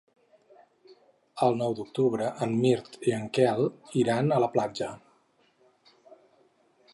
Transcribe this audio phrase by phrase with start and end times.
[1.47, 3.61] El nou d'octubre en Mirt i en Quel
[4.05, 4.89] iran a la platja.